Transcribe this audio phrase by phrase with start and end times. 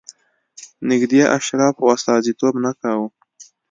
[0.89, 3.07] نږدې اشرافو استازیتوب نه کاوه.